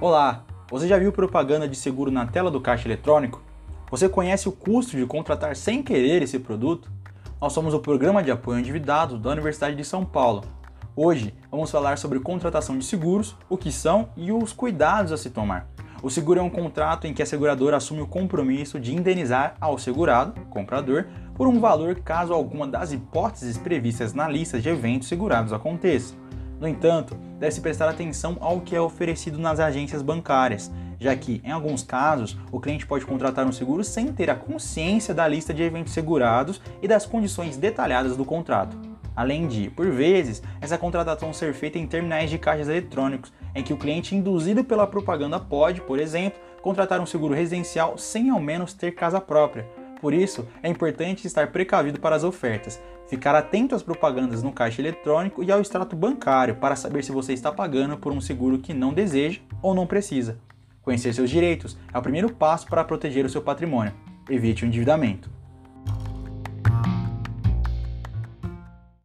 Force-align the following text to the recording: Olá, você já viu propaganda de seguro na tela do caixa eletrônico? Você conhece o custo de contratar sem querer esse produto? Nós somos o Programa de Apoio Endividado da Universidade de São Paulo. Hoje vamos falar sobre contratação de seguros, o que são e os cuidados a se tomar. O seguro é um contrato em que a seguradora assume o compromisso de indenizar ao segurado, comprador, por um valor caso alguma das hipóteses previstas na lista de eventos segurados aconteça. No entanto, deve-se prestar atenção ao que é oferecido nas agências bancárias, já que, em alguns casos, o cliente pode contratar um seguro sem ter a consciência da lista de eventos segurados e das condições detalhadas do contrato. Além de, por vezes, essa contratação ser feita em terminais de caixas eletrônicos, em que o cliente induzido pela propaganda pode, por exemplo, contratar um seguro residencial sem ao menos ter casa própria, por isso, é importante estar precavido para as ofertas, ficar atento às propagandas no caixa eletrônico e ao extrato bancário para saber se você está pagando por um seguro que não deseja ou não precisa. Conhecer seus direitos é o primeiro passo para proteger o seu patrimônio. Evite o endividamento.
Olá, 0.00 0.44
você 0.68 0.88
já 0.88 0.98
viu 0.98 1.12
propaganda 1.12 1.68
de 1.68 1.76
seguro 1.76 2.10
na 2.10 2.26
tela 2.26 2.50
do 2.50 2.60
caixa 2.60 2.88
eletrônico? 2.88 3.40
Você 3.88 4.08
conhece 4.08 4.48
o 4.48 4.52
custo 4.52 4.96
de 4.96 5.06
contratar 5.06 5.54
sem 5.54 5.84
querer 5.84 6.20
esse 6.20 6.40
produto? 6.40 6.90
Nós 7.40 7.52
somos 7.52 7.72
o 7.72 7.78
Programa 7.78 8.20
de 8.20 8.30
Apoio 8.30 8.58
Endividado 8.58 9.16
da 9.16 9.30
Universidade 9.30 9.76
de 9.76 9.84
São 9.84 10.04
Paulo. 10.04 10.42
Hoje 10.96 11.32
vamos 11.48 11.70
falar 11.70 11.96
sobre 11.96 12.18
contratação 12.18 12.76
de 12.76 12.84
seguros, 12.84 13.36
o 13.48 13.56
que 13.56 13.70
são 13.70 14.08
e 14.16 14.32
os 14.32 14.52
cuidados 14.52 15.12
a 15.12 15.16
se 15.16 15.30
tomar. 15.30 15.68
O 16.02 16.10
seguro 16.10 16.40
é 16.40 16.42
um 16.42 16.50
contrato 16.50 17.06
em 17.06 17.14
que 17.14 17.22
a 17.22 17.26
seguradora 17.26 17.76
assume 17.76 18.02
o 18.02 18.06
compromisso 18.06 18.80
de 18.80 18.94
indenizar 18.94 19.54
ao 19.60 19.78
segurado, 19.78 20.38
comprador, 20.50 21.06
por 21.36 21.46
um 21.46 21.60
valor 21.60 21.94
caso 22.00 22.34
alguma 22.34 22.66
das 22.66 22.92
hipóteses 22.92 23.56
previstas 23.56 24.12
na 24.12 24.28
lista 24.28 24.60
de 24.60 24.68
eventos 24.68 25.08
segurados 25.08 25.52
aconteça. 25.52 26.14
No 26.60 26.68
entanto, 26.68 27.16
deve-se 27.38 27.60
prestar 27.60 27.88
atenção 27.88 28.36
ao 28.40 28.60
que 28.60 28.76
é 28.76 28.80
oferecido 28.80 29.38
nas 29.38 29.58
agências 29.60 30.02
bancárias, 30.02 30.70
já 30.98 31.14
que, 31.14 31.42
em 31.44 31.50
alguns 31.50 31.82
casos, 31.82 32.36
o 32.50 32.60
cliente 32.60 32.86
pode 32.86 33.04
contratar 33.04 33.46
um 33.46 33.52
seguro 33.52 33.82
sem 33.84 34.12
ter 34.12 34.30
a 34.30 34.34
consciência 34.34 35.12
da 35.12 35.26
lista 35.26 35.52
de 35.52 35.62
eventos 35.62 35.92
segurados 35.92 36.60
e 36.80 36.88
das 36.88 37.04
condições 37.04 37.56
detalhadas 37.56 38.16
do 38.16 38.24
contrato. 38.24 38.76
Além 39.16 39.46
de, 39.46 39.70
por 39.70 39.90
vezes, 39.90 40.42
essa 40.60 40.78
contratação 40.78 41.32
ser 41.32 41.54
feita 41.54 41.78
em 41.78 41.86
terminais 41.86 42.30
de 42.30 42.38
caixas 42.38 42.68
eletrônicos, 42.68 43.32
em 43.54 43.62
que 43.62 43.72
o 43.72 43.76
cliente 43.76 44.14
induzido 44.14 44.64
pela 44.64 44.86
propaganda 44.86 45.38
pode, 45.38 45.80
por 45.80 46.00
exemplo, 46.00 46.40
contratar 46.60 47.00
um 47.00 47.06
seguro 47.06 47.34
residencial 47.34 47.96
sem 47.96 48.30
ao 48.30 48.40
menos 48.40 48.72
ter 48.72 48.92
casa 48.92 49.20
própria, 49.20 49.68
por 50.04 50.12
isso, 50.12 50.46
é 50.62 50.68
importante 50.68 51.26
estar 51.26 51.50
precavido 51.50 51.98
para 51.98 52.14
as 52.14 52.24
ofertas, 52.24 52.78
ficar 53.08 53.34
atento 53.34 53.74
às 53.74 53.82
propagandas 53.82 54.42
no 54.42 54.52
caixa 54.52 54.82
eletrônico 54.82 55.42
e 55.42 55.50
ao 55.50 55.62
extrato 55.62 55.96
bancário 55.96 56.56
para 56.56 56.76
saber 56.76 57.02
se 57.02 57.10
você 57.10 57.32
está 57.32 57.50
pagando 57.50 57.96
por 57.96 58.12
um 58.12 58.20
seguro 58.20 58.58
que 58.58 58.74
não 58.74 58.92
deseja 58.92 59.40
ou 59.62 59.74
não 59.74 59.86
precisa. 59.86 60.38
Conhecer 60.82 61.14
seus 61.14 61.30
direitos 61.30 61.78
é 61.90 61.96
o 61.96 62.02
primeiro 62.02 62.30
passo 62.30 62.66
para 62.66 62.84
proteger 62.84 63.24
o 63.24 63.30
seu 63.30 63.40
patrimônio. 63.40 63.94
Evite 64.28 64.62
o 64.62 64.66
endividamento. 64.66 65.30